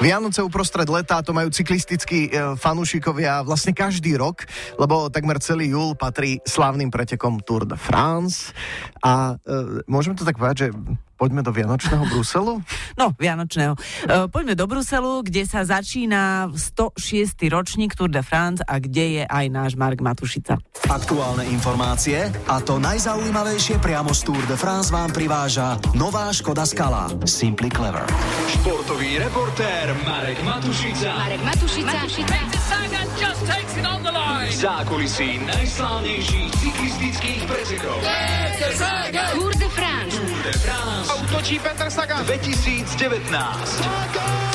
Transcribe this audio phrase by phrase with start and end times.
[0.00, 4.48] Vianoce uprostred leta, to majú cyklistickí e, fanúšikovia vlastne každý rok,
[4.80, 8.56] lebo takmer celý júl patrí slávnym pretekom Tour de France.
[9.04, 10.68] A e, môžeme to tak povedať, že
[11.20, 12.56] Poďme do Vianočného Bruselu?
[13.00, 13.76] No, Vianočného.
[13.76, 17.32] E, poďme do Bruselu, kde sa začína 106.
[17.48, 20.60] ročník Tour de France a kde je aj náš Mark Matušica.
[20.84, 27.08] Aktuálne informácie a to najzaujímavejšie priamo z Tour de France vám priváža nová Škoda Skala
[27.24, 28.04] Simply Clever.
[28.52, 31.08] Športový reportér Marek Matušica.
[31.16, 31.98] Marek Matušica.
[34.60, 37.96] Zákulisí najslávnejších cyklistických pretekov.
[39.32, 39.59] Tour
[41.22, 42.24] Útočí Petr Sagan.
[42.24, 44.49] 2019.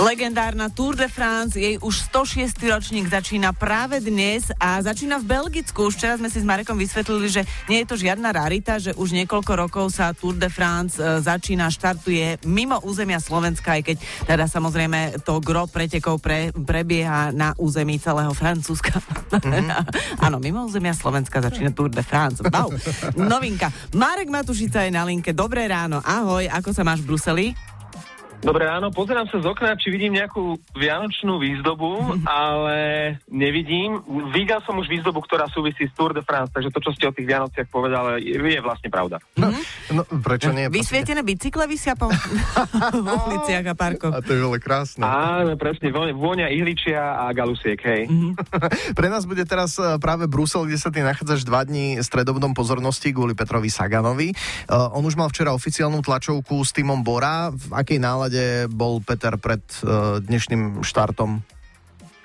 [0.00, 2.56] Legendárna Tour de France, jej už 106.
[2.72, 5.92] ročník začína práve dnes a začína v Belgicku.
[5.92, 9.12] Už včera sme si s Marekom vysvetlili, že nie je to žiadna rarita, že už
[9.12, 14.48] niekoľko rokov sa Tour de France e, začína, štartuje mimo územia Slovenska, aj keď teda
[14.48, 19.04] samozrejme to gro pretekov pre, prebieha na území celého Francúzska.
[19.36, 19.68] Mm-hmm.
[20.24, 22.40] Áno, mimo územia Slovenska začína Tour de France.
[22.40, 22.72] Wow.
[23.20, 23.68] Novinka.
[23.92, 25.36] Marek Matušica je na linke.
[25.36, 26.00] Dobré ráno.
[26.00, 27.69] Ahoj, ako sa máš v Bruseli?
[28.40, 32.76] Dobré ráno, pozerám sa z okna, či vidím nejakú vianočnú výzdobu, ale
[33.28, 34.00] nevidím.
[34.32, 37.12] Videl som už výzdobu, ktorá súvisí s Tour de France, takže to, čo ste o
[37.12, 39.20] tých Vianociach povedali, je, je vlastne pravda.
[39.36, 39.52] No,
[39.92, 40.72] no prečo nie?
[40.72, 42.08] Vysvietené bicykle vysia po
[43.28, 44.12] uliciach a parkoch.
[44.16, 45.04] A to je veľmi krásne.
[45.04, 48.08] Áno, presne, vôňa, ihličia a galusiek, hej.
[48.08, 48.40] Mhm.
[48.98, 53.12] Pre nás bude teraz e, práve Brusel, kde sa ty nachádzaš dva dní stredobodom pozornosti
[53.12, 54.32] kvôli Petrovi Saganovi.
[54.64, 57.52] Uh, on už mal včera oficiálnu tlačovku s týmom Bora.
[57.52, 58.29] V akej nálade
[58.70, 61.42] bol Peter pred uh, dnešným štartom?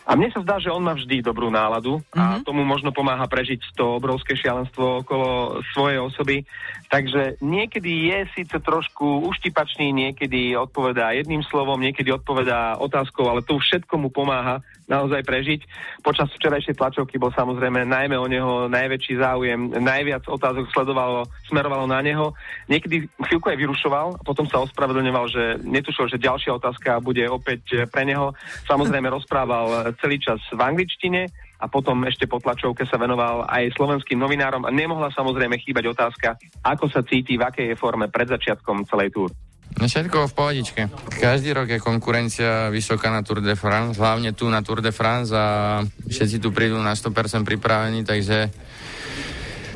[0.06, 3.74] A mne sa zdá, že on má vždy dobrú náladu a tomu možno pomáha prežiť
[3.74, 6.46] to obrovské šialenstvo okolo svojej osoby.
[6.94, 13.58] Takže niekedy je síce trošku uštipačný, niekedy odpovedá jedným slovom, niekedy odpovedá otázkou, ale to
[13.58, 15.62] všetko mu pomáha naozaj prežiť.
[16.06, 22.02] Počas včerajšej tlačovky bol samozrejme najmä o neho najväčší záujem, najviac otázok sledovalo, smerovalo na
[22.06, 22.34] neho.
[22.70, 28.06] Niekedy chvíľku aj vyrušoval, potom sa ospravedlňoval, že netušil, že ďalšia otázka bude opäť pre
[28.06, 28.34] neho.
[28.70, 31.30] Samozrejme rozprával celý čas v angličtine
[31.60, 36.36] a potom ešte po tlačovke sa venoval aj slovenským novinárom a nemohla samozrejme chýbať otázka,
[36.62, 39.32] ako sa cíti, v akej je forme pred začiatkom celej túr.
[39.76, 40.82] No všetko v pohodičke.
[41.20, 45.36] Každý rok je konkurencia vysoká na Tour de France, hlavne tu na Tour de France
[45.36, 48.56] a všetci tu prídu na 100% pripravení, takže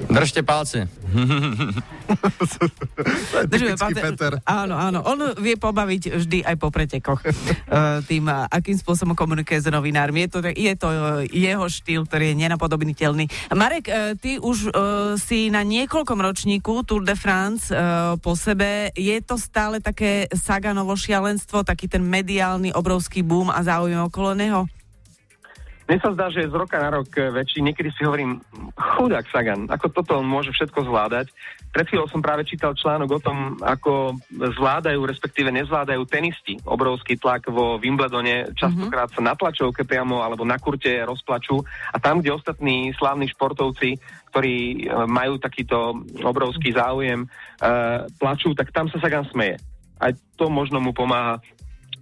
[0.09, 0.90] držte palce.
[3.50, 4.02] Typický palce.
[4.02, 4.34] Peter.
[4.46, 5.00] Áno, áno.
[5.06, 7.22] On vie pobaviť vždy aj po pretekoch.
[7.70, 10.25] Eh, tým, eh, akým spôsobom komunikuje s novinármi.
[10.25, 13.30] Je to, je to eh, jeho štýl, ktorý je nenapodobniteľný.
[13.53, 14.74] Marek, ty už
[15.22, 17.70] si na niekoľkom ročníku Tour de France
[18.26, 18.90] po sebe.
[18.97, 24.66] Je to stále také Saganovo šialenstvo, taký ten mediálny obrovský boom a záujem okolo neho?
[25.89, 27.66] Mne sa zdá, že je z roka na rok eh, väčší.
[27.66, 28.38] Niekedy si hovorím,
[28.77, 31.33] chudák Sagan, ako toto on môže všetko zvládať.
[31.73, 37.49] Pred chvíľou som práve čítal článok o tom, ako zvládajú, respektíve nezvládajú tenisti obrovský tlak
[37.49, 38.53] vo Wimbledone.
[38.53, 41.57] Častokrát sa na tlačovke priamo alebo na kurte rozplačú.
[41.89, 43.97] A tam, kde ostatní slávni športovci,
[44.29, 49.57] ktorí eh, majú takýto obrovský záujem, uh, plačú, tak tam sa Sagan smeje.
[49.97, 51.41] Aj to možno mu pomáha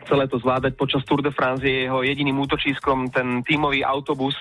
[0.05, 0.77] celé to zvládať.
[0.77, 4.37] Počas Tour de France je jeho jediným útočiskom ten tímový autobus,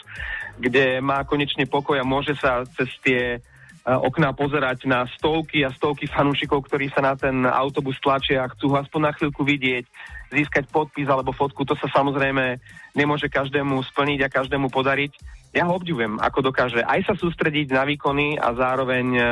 [0.61, 5.73] kde má konečne pokoj a môže sa cez tie uh, okná pozerať na stovky a
[5.73, 9.85] stovky fanúšikov, ktorí sa na ten autobus tlačia a chcú ho aspoň na chvíľku vidieť,
[10.33, 11.65] získať podpis alebo fotku.
[11.65, 12.59] To sa samozrejme
[12.93, 15.13] nemôže každému splniť a každému podariť.
[15.57, 19.29] Ja ho obdivujem, ako dokáže aj sa sústrediť na výkony a zároveň uh,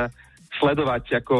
[0.59, 1.37] sledovať, ako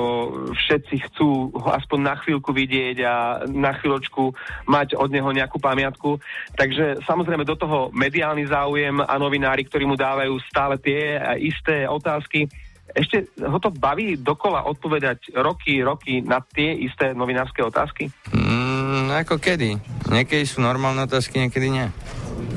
[0.55, 3.15] všetci chcú ho aspoň na chvíľku vidieť a
[3.47, 4.35] na chvíľočku
[4.67, 6.19] mať od neho nejakú pamiatku.
[6.59, 12.51] Takže samozrejme do toho mediálny záujem a novinári, ktorí mu dávajú stále tie isté otázky.
[12.95, 18.07] Ešte ho to baví dokola odpovedať roky, roky na tie isté novinárske otázky?
[18.31, 19.75] Mm, ako kedy?
[20.15, 21.87] Niekedy sú normálne otázky, niekedy nie.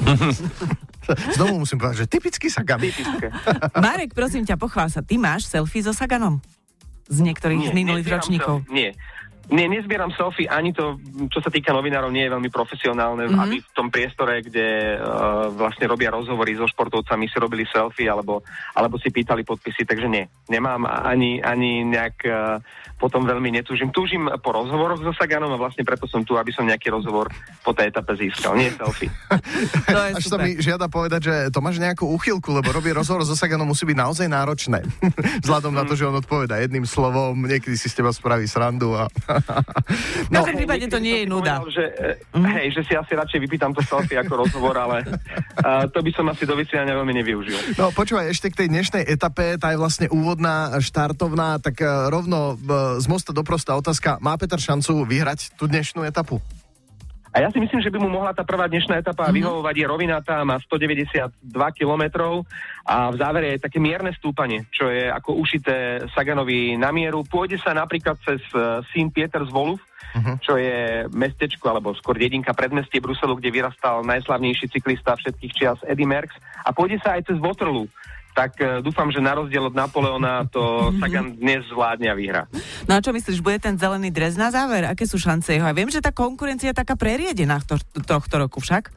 [1.38, 2.80] Znovu musím povedať, že typický Sagan.
[2.81, 3.31] Typické.
[3.86, 5.04] Marek, prosím ťa, pochvál sa.
[5.04, 6.39] Ty máš selfie so Saganom?
[7.07, 8.56] Z niektorých z minulých nezbieram ročníkov?
[8.68, 8.92] Nie.
[9.47, 10.99] Nie, nezbieram selfie, ani to,
[11.31, 13.31] čo sa týka novinárov, nie je veľmi profesionálne, Mhm.
[13.31, 13.44] mm-hmm.
[13.47, 18.44] aby v tom priestore, kde uh, vlastne robia rozhovory so športovcami, si robili selfie, alebo,
[18.75, 20.27] alebo si pýtali podpisy, takže nie.
[20.47, 22.59] Nemám ani, ani nejak uh,
[22.97, 23.94] potom veľmi netúžim.
[23.94, 27.29] Túžim po rozhovoroch so Saganom a vlastne preto som tu, aby som nejaký rozhovor
[27.61, 28.57] po tej etape získal.
[28.57, 29.07] Nie selfie.
[29.88, 30.44] To je Až sa super.
[30.44, 33.97] mi žiada povedať, že to máš nejakú úchylku, lebo robí rozhovor so Saganom musí byť
[33.97, 34.83] naozaj náročné.
[35.45, 39.07] Vzhľadom na to, že on odpoveda jedným slovom, niekedy si z teba spraví srandu a,
[39.45, 39.56] a
[40.25, 41.62] V každom prípade to nie je nuda.
[41.62, 41.86] Povedal, že,
[42.34, 42.45] mm.
[42.57, 46.25] hej, že si asi radšej vypýtam to selfie ako rozhovor, ale uh, to by som
[46.28, 47.78] asi do vysielania veľmi nevyužil.
[47.78, 52.57] No počúvaj, ešte k tej dnešnej etape, tá je vlastne úvodná, štartovná, tak eh, rovno
[52.98, 56.42] z mosta do prosta otázka, má Peter šancu vyhrať tú dnešnú etapu?
[57.38, 59.38] A ja si myslím, že by mu mohla tá prvá dnešná etapa mm-hmm.
[59.38, 59.75] vyhovovať.
[59.78, 61.30] Je rovinatá, má 192
[61.78, 62.42] kilometrov
[62.81, 67.22] a v závere je také mierne stúpanie, čo je ako ušité Saganovi na mieru.
[67.22, 69.13] Pôjde sa napríklad cez uh, St.
[69.13, 69.78] Peter's Voluf,
[70.18, 70.42] uh-huh.
[70.42, 76.10] čo je mestečko, alebo skôr dedinka predmestie Bruselu, kde vyrastal najslavnejší cyklista všetkých čias Eddie
[76.10, 76.42] Merckx.
[76.66, 77.86] A pôjde sa aj cez Waterloo.
[78.38, 80.62] Tak uh, dúfam, že na rozdiel od Napoleona to
[81.01, 82.44] Sagan dnes zvládne a vyhrá.
[82.86, 84.86] No a čo myslíš, bude ten zelený dres na záver?
[84.86, 85.66] Aké sú šance jeho?
[85.66, 88.94] A viem, že tá konkurencia je taká preriedená to, tohto roku však.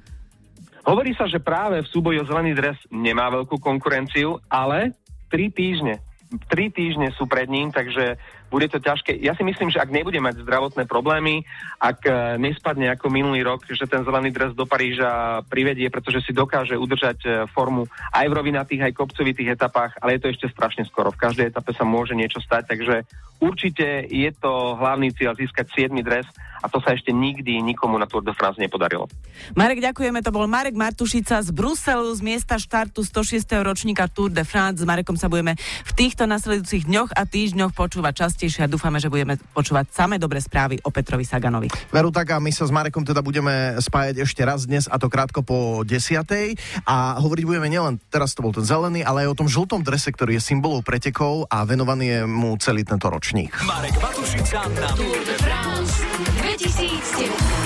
[0.85, 4.93] Hovorí sa, že práve v súboji o zelený dres nemá veľkú konkurenciu, ale
[5.33, 6.05] tri týždne.
[6.49, 9.15] Tri týždne sú pred ním, takže bude to ťažké.
[9.23, 11.47] Ja si myslím, že ak nebude mať zdravotné problémy,
[11.79, 12.13] ak e,
[12.43, 17.19] nespadne ako minulý rok, že ten zelený dres do Paríža privedie, pretože si dokáže udržať
[17.23, 21.15] e, formu aj v rovinatých, aj kopcovitých etapách, ale je to ešte strašne skoro.
[21.15, 23.07] V každej etape sa môže niečo stať, takže
[23.39, 26.27] určite je to hlavný cieľ získať 7 dres
[26.61, 29.09] a to sa ešte nikdy nikomu na Tour de France nepodarilo.
[29.57, 30.21] Marek, ďakujeme.
[30.21, 33.49] To bol Marek Martušica z Bruselu, z miesta štartu 106.
[33.65, 34.85] ročníka Tour de France.
[34.85, 35.57] S Marekom sa budeme
[35.89, 40.41] v týchto nasledujúcich dňoch a týždňoch počúvať častejšie a dúfame, že budeme počúvať samé dobré
[40.41, 41.69] správy o Petrovi Saganovi.
[41.93, 45.13] Veru tak a my sa s Marekom teda budeme spájať ešte raz dnes a to
[45.13, 46.57] krátko po desiatej
[46.89, 50.09] a hovoriť budeme nielen, teraz to bol ten zelený, ale aj o tom žltom drese,
[50.09, 53.53] ktorý je symbolom pretekov a venovaný je mu celý tento ročník.
[53.69, 56.01] Marek Matušica na Tour de France
[56.41, 57.61] 2009.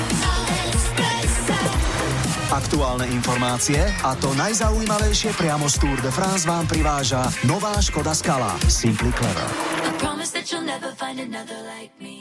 [2.51, 8.59] Aktuálne informácie a to najzaujímavejšie priamo z Tour de France vám priváža nová Škoda Skala
[8.67, 9.74] Simply Clever.
[10.05, 12.14] Promise that you'll never find another like me.